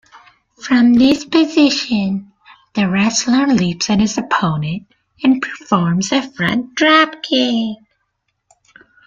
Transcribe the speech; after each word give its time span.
From 0.59 0.93
this 0.95 1.25
position 1.25 2.31
the 2.73 2.89
wrestler 2.89 3.45
leaps 3.45 3.87
at 3.91 3.99
his 3.99 4.17
opponent 4.17 4.91
and 5.23 5.39
performs 5.39 6.11
a 6.11 6.23
front 6.23 6.73
dropkick. 6.73 7.75